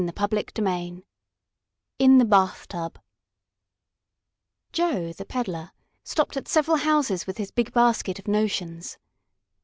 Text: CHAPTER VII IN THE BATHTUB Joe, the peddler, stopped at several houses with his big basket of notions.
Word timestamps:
CHAPTER 0.17 0.41
VII 0.63 1.05
IN 1.99 2.17
THE 2.17 2.25
BATHTUB 2.25 2.97
Joe, 4.71 5.13
the 5.13 5.25
peddler, 5.25 5.73
stopped 6.03 6.35
at 6.35 6.47
several 6.47 6.77
houses 6.77 7.27
with 7.27 7.37
his 7.37 7.51
big 7.51 7.71
basket 7.71 8.17
of 8.17 8.27
notions. 8.27 8.97